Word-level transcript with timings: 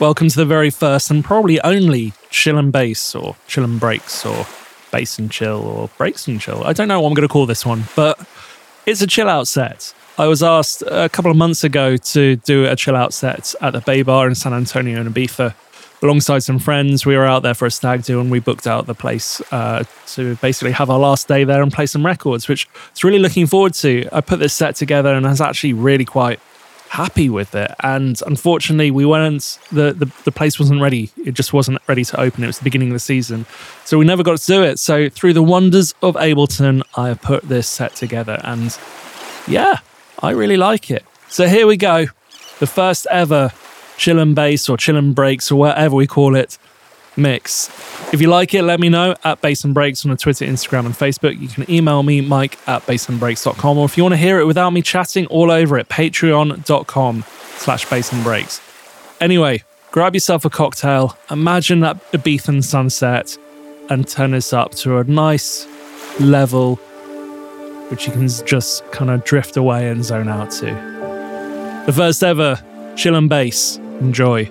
Welcome 0.00 0.28
to 0.28 0.36
the 0.36 0.44
very 0.44 0.70
first 0.70 1.08
and 1.12 1.24
probably 1.24 1.60
only 1.60 2.14
chill 2.28 2.58
and 2.58 2.72
bass 2.72 3.14
or 3.14 3.36
chill 3.46 3.62
and 3.62 3.78
breaks 3.78 4.26
or 4.26 4.44
bass 4.90 5.20
and 5.20 5.30
chill 5.30 5.62
or 5.62 5.88
breaks 5.96 6.26
and 6.26 6.40
chill. 6.40 6.64
I 6.64 6.72
don't 6.72 6.88
know 6.88 7.00
what 7.00 7.10
I'm 7.10 7.14
going 7.14 7.26
to 7.26 7.32
call 7.32 7.46
this 7.46 7.64
one, 7.64 7.84
but 7.94 8.18
it's 8.86 9.02
a 9.02 9.06
chill 9.06 9.28
out 9.28 9.46
set. 9.46 9.94
I 10.18 10.26
was 10.26 10.42
asked 10.42 10.82
a 10.88 11.08
couple 11.08 11.30
of 11.30 11.36
months 11.36 11.62
ago 11.62 11.96
to 11.96 12.34
do 12.36 12.66
a 12.66 12.74
chill 12.74 12.96
out 12.96 13.14
set 13.14 13.54
at 13.60 13.72
the 13.72 13.80
Bay 13.82 14.02
Bar 14.02 14.26
in 14.26 14.34
San 14.34 14.52
Antonio 14.52 15.00
and 15.00 15.14
Ibiza 15.14 15.54
alongside 16.02 16.40
some 16.40 16.58
friends. 16.58 17.06
We 17.06 17.16
were 17.16 17.24
out 17.24 17.44
there 17.44 17.54
for 17.54 17.66
a 17.66 17.70
stag 17.70 18.02
do 18.02 18.20
and 18.20 18.32
we 18.32 18.40
booked 18.40 18.66
out 18.66 18.86
the 18.86 18.94
place 18.94 19.40
uh, 19.52 19.84
to 20.08 20.34
basically 20.36 20.72
have 20.72 20.90
our 20.90 20.98
last 20.98 21.28
day 21.28 21.44
there 21.44 21.62
and 21.62 21.72
play 21.72 21.86
some 21.86 22.04
records, 22.04 22.48
which 22.48 22.68
it's 22.90 23.04
really 23.04 23.20
looking 23.20 23.46
forward 23.46 23.74
to. 23.74 24.08
I 24.12 24.20
put 24.22 24.40
this 24.40 24.54
set 24.54 24.74
together 24.74 25.14
and 25.14 25.24
I 25.24 25.30
was 25.30 25.40
actually 25.40 25.72
really 25.72 26.04
quite 26.04 26.40
happy 26.94 27.28
with 27.28 27.56
it. 27.56 27.74
And 27.80 28.20
unfortunately, 28.24 28.92
we 28.92 29.04
weren't, 29.04 29.58
the, 29.72 29.92
the, 29.92 30.10
the 30.22 30.30
place 30.30 30.60
wasn't 30.60 30.80
ready. 30.80 31.10
It 31.26 31.34
just 31.34 31.52
wasn't 31.52 31.78
ready 31.88 32.04
to 32.04 32.20
open. 32.20 32.44
It 32.44 32.46
was 32.46 32.58
the 32.58 32.64
beginning 32.64 32.88
of 32.90 32.94
the 32.94 33.00
season. 33.00 33.46
So 33.84 33.98
we 33.98 34.04
never 34.04 34.22
got 34.22 34.38
to 34.38 34.46
do 34.46 34.62
it. 34.62 34.78
So 34.78 35.08
through 35.08 35.32
the 35.32 35.42
wonders 35.42 35.92
of 36.02 36.14
Ableton, 36.14 36.82
I 36.96 37.08
have 37.08 37.20
put 37.20 37.42
this 37.48 37.68
set 37.68 37.96
together. 37.96 38.40
And 38.44 38.78
yeah, 39.48 39.78
I 40.22 40.30
really 40.30 40.56
like 40.56 40.88
it. 40.88 41.04
So 41.28 41.48
here 41.48 41.66
we 41.66 41.76
go. 41.76 42.06
The 42.60 42.68
first 42.68 43.08
ever 43.10 43.52
chill 43.96 44.20
and 44.20 44.36
bass 44.36 44.68
or 44.68 44.76
chill 44.76 44.96
and 44.96 45.16
breaks 45.16 45.50
or 45.50 45.56
whatever 45.56 45.96
we 45.96 46.06
call 46.06 46.36
it 46.36 46.58
mix. 47.16 47.68
If 48.12 48.20
you 48.20 48.28
like 48.28 48.54
it, 48.54 48.62
let 48.62 48.80
me 48.80 48.88
know 48.88 49.14
at 49.24 49.40
Bass 49.40 49.64
and 49.64 49.74
Breaks 49.74 50.04
on 50.04 50.10
the 50.10 50.16
Twitter, 50.16 50.44
Instagram, 50.44 50.86
and 50.86 50.94
Facebook. 50.94 51.40
You 51.40 51.48
can 51.48 51.70
email 51.70 52.02
me, 52.02 52.20
mike 52.20 52.58
at 52.68 52.82
bassandbreaks.com, 52.82 53.78
or 53.78 53.84
if 53.84 53.96
you 53.96 54.02
want 54.02 54.12
to 54.12 54.18
hear 54.18 54.38
it 54.38 54.46
without 54.46 54.70
me 54.70 54.82
chatting 54.82 55.26
all 55.26 55.50
over 55.50 55.78
it, 55.78 55.88
patreon.com 55.88 57.24
slash 57.56 57.88
bass 57.88 58.12
and 58.12 58.22
breaks. 58.22 58.60
Anyway, 59.20 59.62
grab 59.90 60.14
yourself 60.14 60.44
a 60.44 60.50
cocktail, 60.50 61.16
imagine 61.30 61.80
that 61.80 61.96
Ibithan 62.12 62.62
sunset, 62.62 63.36
and 63.90 64.06
turn 64.08 64.32
this 64.32 64.52
up 64.52 64.72
to 64.76 64.98
a 64.98 65.04
nice 65.04 65.66
level 66.20 66.76
which 67.90 68.06
you 68.06 68.12
can 68.12 68.26
just 68.46 68.84
kind 68.92 69.10
of 69.10 69.24
drift 69.24 69.56
away 69.56 69.88
and 69.88 70.04
zone 70.04 70.28
out 70.28 70.50
to. 70.50 70.66
The 71.86 71.92
first 71.92 72.22
ever 72.24 72.62
chill 72.96 73.14
and 73.14 73.28
bass. 73.28 73.76
Enjoy. 74.00 74.50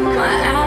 my 0.00 0.16
eyes. 0.16 0.57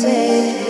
said 0.00 0.69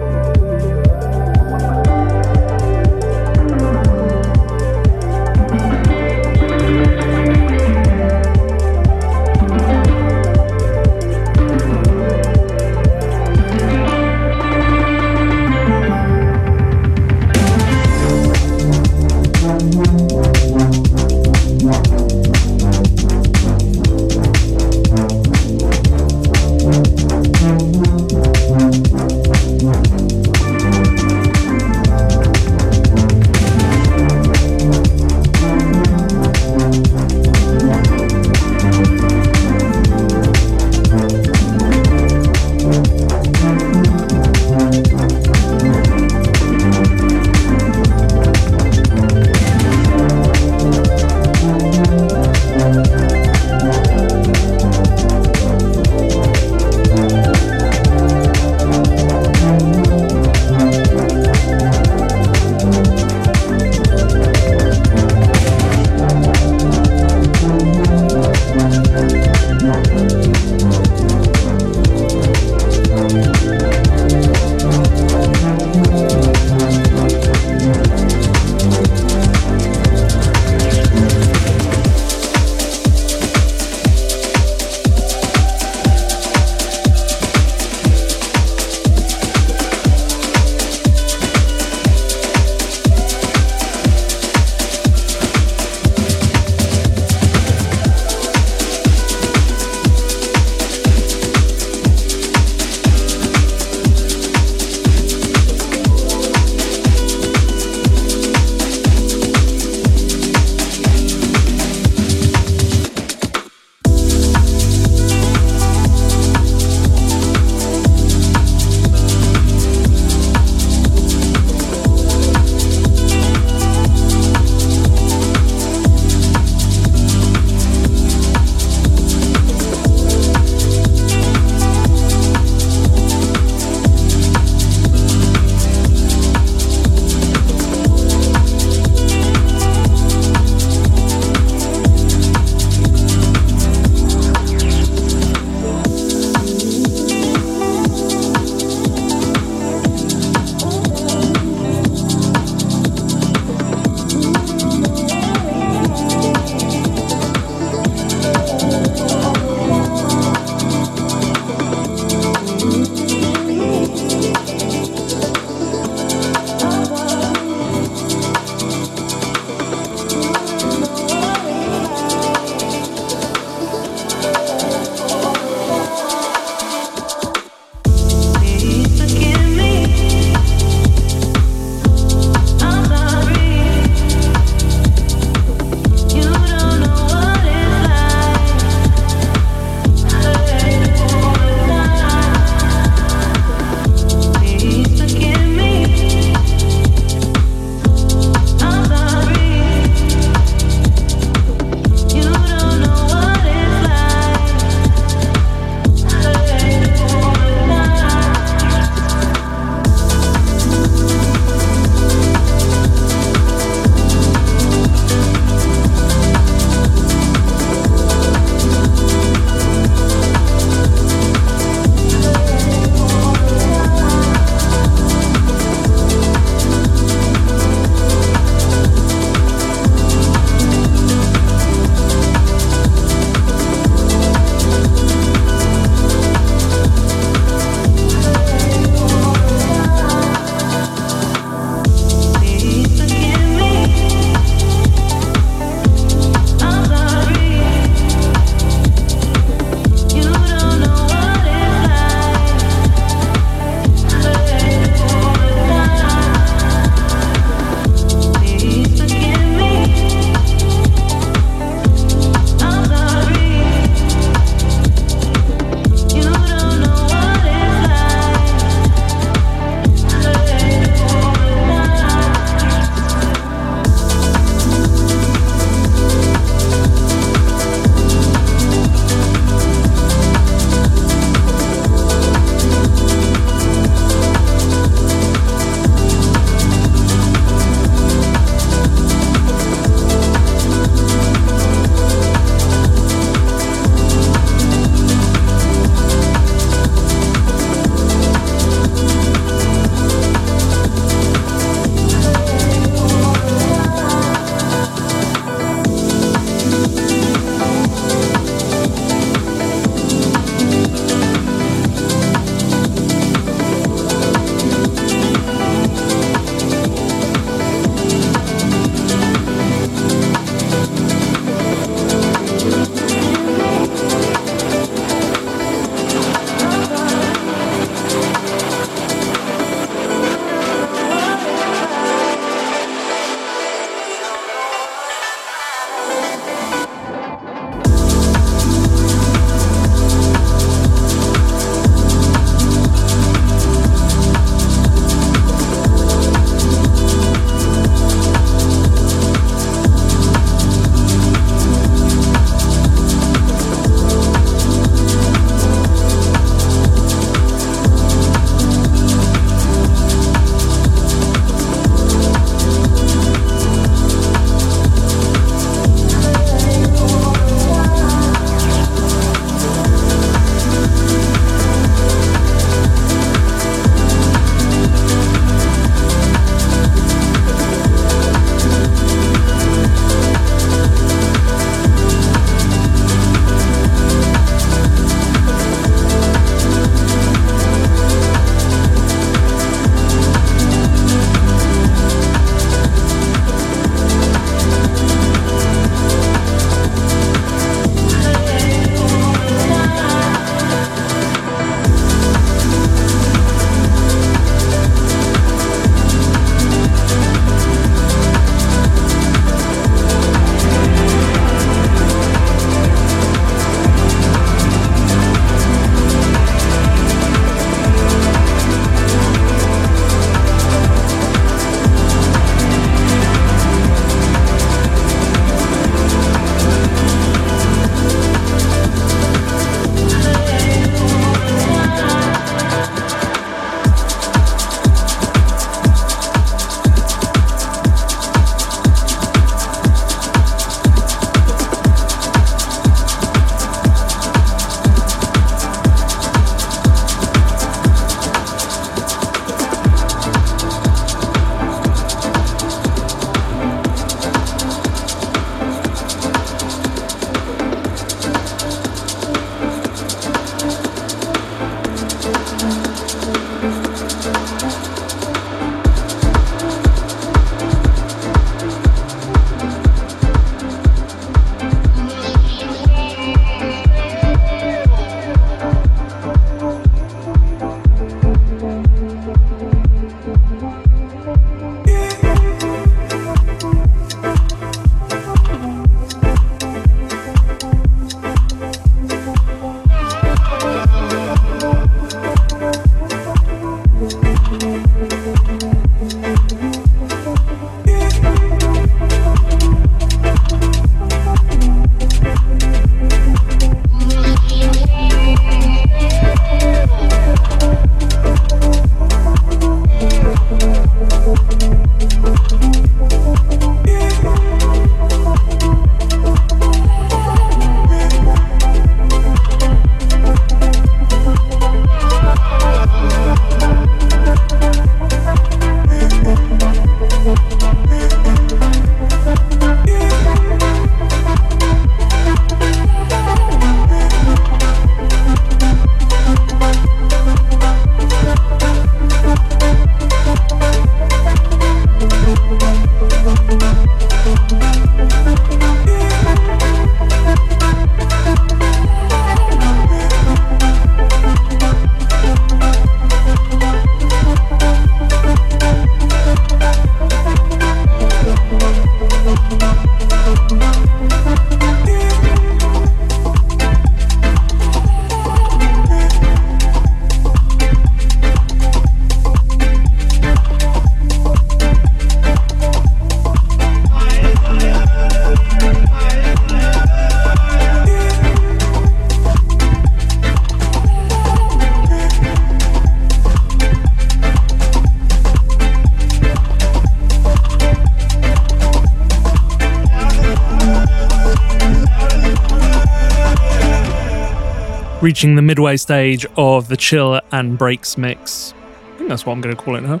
reaching 595.12 595.34
the 595.34 595.42
midway 595.42 595.76
stage 595.76 596.24
of 596.38 596.68
the 596.68 596.76
chill 596.76 597.20
and 597.32 597.58
breaks 597.58 597.98
mix. 597.98 598.54
I 598.94 598.96
think 598.96 599.10
that's 599.10 599.26
what 599.26 599.34
I'm 599.34 599.42
going 599.42 599.54
to 599.54 599.62
call 599.62 599.76
it 599.76 599.82
now. 599.82 600.00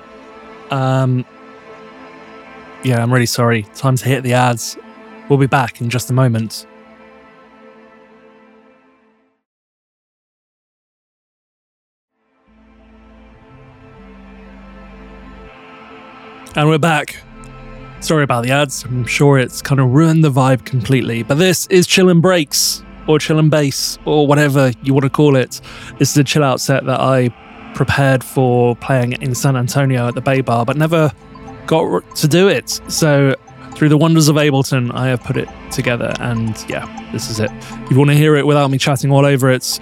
Um, 0.70 1.26
yeah, 2.82 3.02
I'm 3.02 3.12
really 3.12 3.26
sorry. 3.26 3.64
Time 3.74 3.94
to 3.96 4.04
hit 4.06 4.22
the 4.22 4.32
ads. 4.32 4.78
We'll 5.28 5.38
be 5.38 5.46
back 5.46 5.82
in 5.82 5.90
just 5.90 6.08
a 6.08 6.14
moment. 6.14 6.66
And 16.56 16.70
we're 16.70 16.78
back. 16.78 17.22
Sorry 18.00 18.24
about 18.24 18.44
the 18.44 18.50
ads. 18.52 18.84
I'm 18.84 19.04
sure 19.04 19.38
it's 19.38 19.60
kind 19.60 19.78
of 19.78 19.90
ruined 19.90 20.24
the 20.24 20.30
vibe 20.30 20.64
completely. 20.64 21.22
But 21.22 21.34
this 21.34 21.66
is 21.66 21.86
Chill 21.86 22.08
and 22.08 22.22
Breaks, 22.22 22.82
or 23.06 23.18
Chill 23.18 23.38
and 23.38 23.50
Bass, 23.50 23.98
or 24.04 24.26
whatever 24.26 24.72
you 24.82 24.94
want 24.94 25.04
to 25.04 25.10
call 25.10 25.36
it. 25.36 25.60
This 25.98 26.10
is 26.10 26.16
a 26.16 26.24
chill 26.24 26.44
out 26.44 26.60
set 26.60 26.84
that 26.86 27.00
I 27.00 27.28
prepared 27.74 28.22
for 28.22 28.76
playing 28.76 29.12
in 29.22 29.34
San 29.34 29.56
Antonio 29.56 30.08
at 30.08 30.14
the 30.14 30.20
Bay 30.20 30.40
Bar, 30.40 30.64
but 30.64 30.76
never 30.76 31.12
got 31.66 32.16
to 32.16 32.28
do 32.28 32.48
it. 32.48 32.80
So, 32.88 33.34
through 33.74 33.88
the 33.88 33.96
wonders 33.96 34.28
of 34.28 34.36
Ableton, 34.36 34.94
I 34.94 35.08
have 35.08 35.22
put 35.22 35.36
it 35.36 35.48
together. 35.70 36.14
And 36.20 36.56
yeah, 36.68 36.86
this 37.12 37.30
is 37.30 37.40
it. 37.40 37.50
If 37.52 37.90
you 37.90 37.98
want 37.98 38.10
to 38.10 38.16
hear 38.16 38.36
it 38.36 38.46
without 38.46 38.70
me 38.70 38.78
chatting 38.78 39.10
all 39.10 39.24
over 39.24 39.50
it, 39.50 39.80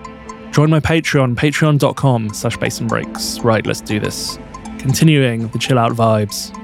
join 0.53 0.71
my 0.71 0.81
Patreon, 0.81 1.35
patreon.com 1.35 2.33
slash 2.35 2.57
bass 2.57 2.81
and 2.81 2.89
breaks. 2.89 3.41
Right, 3.41 3.67
let's 3.67 3.81
do 3.81 3.99
this. 3.99 4.39
Continuing 4.79 5.49
the 5.49 5.59
chill 5.59 5.79
out 5.79 5.93
vibes. 5.93 6.57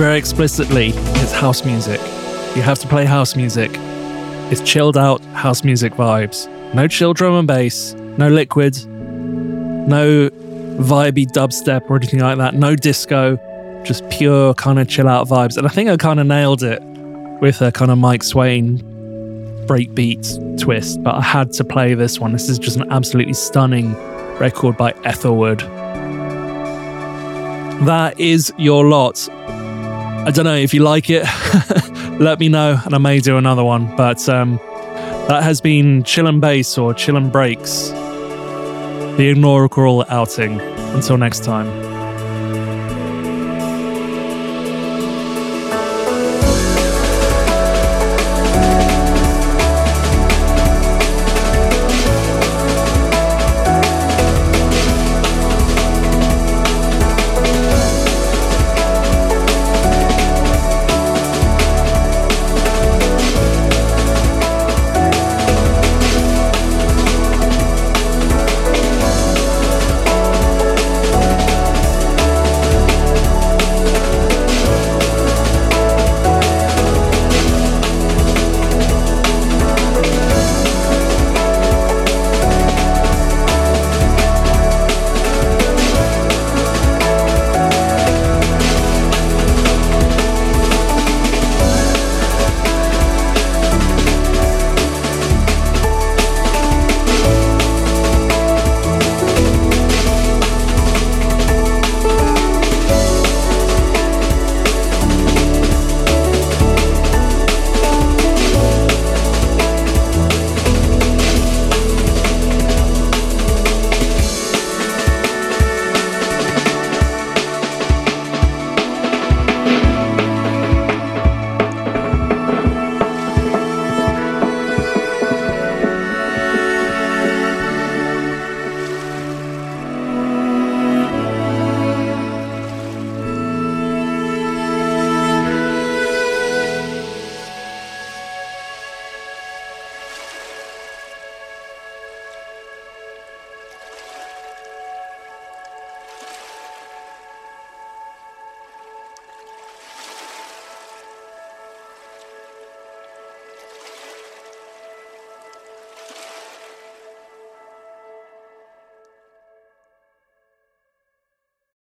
Very 0.00 0.16
explicitly 0.16 0.92
it's 0.94 1.30
house 1.30 1.62
music. 1.62 2.00
You 2.56 2.62
have 2.62 2.78
to 2.78 2.88
play 2.88 3.04
house 3.04 3.36
music. 3.36 3.70
It's 4.50 4.62
chilled 4.62 4.96
out 4.96 5.22
house 5.34 5.62
music 5.62 5.92
vibes. 5.92 6.48
No 6.72 6.88
chill 6.88 7.12
drum 7.12 7.34
and 7.34 7.46
bass, 7.46 7.92
no 8.16 8.28
liquid, 8.28 8.82
no 8.86 10.30
vibey 10.80 11.26
dubstep 11.26 11.90
or 11.90 11.96
anything 11.96 12.20
like 12.20 12.38
that, 12.38 12.54
no 12.54 12.74
disco, 12.76 13.36
just 13.84 14.08
pure 14.08 14.54
kind 14.54 14.78
of 14.78 14.88
chill 14.88 15.06
out 15.06 15.28
vibes. 15.28 15.58
And 15.58 15.66
I 15.66 15.70
think 15.70 15.90
I 15.90 15.98
kind 15.98 16.18
of 16.18 16.26
nailed 16.26 16.62
it 16.62 16.80
with 17.42 17.60
a 17.60 17.70
kind 17.70 17.90
of 17.90 17.98
Mike 17.98 18.22
Swain 18.22 18.78
breakbeat 19.66 20.58
twist, 20.58 21.02
but 21.02 21.16
I 21.16 21.20
had 21.20 21.52
to 21.52 21.62
play 21.62 21.92
this 21.92 22.18
one. 22.18 22.32
This 22.32 22.48
is 22.48 22.58
just 22.58 22.78
an 22.78 22.90
absolutely 22.90 23.34
stunning 23.34 23.92
record 24.38 24.78
by 24.78 24.94
Ethelwood. 25.04 25.60
That 27.86 28.18
is 28.18 28.50
your 28.56 28.86
lot. 28.86 29.28
I 30.26 30.30
don't 30.32 30.44
know 30.44 30.54
if 30.54 30.74
you 30.74 30.82
like 30.82 31.08
it. 31.08 31.24
Let 32.20 32.38
me 32.38 32.48
know, 32.48 32.78
and 32.84 32.94
I 32.94 32.98
may 32.98 33.20
do 33.20 33.36
another 33.38 33.64
one. 33.64 33.96
But 33.96 34.28
um, 34.28 34.56
that 35.28 35.42
has 35.42 35.60
been 35.60 36.02
Chill 36.04 36.26
and 36.26 36.40
Bass 36.40 36.76
or 36.76 36.92
Chill 36.92 37.16
and 37.16 37.32
Breaks, 37.32 37.88
the 37.88 39.32
inaugural 39.34 40.04
outing. 40.08 40.60
Until 40.60 41.16
next 41.16 41.44
time. 41.44 41.89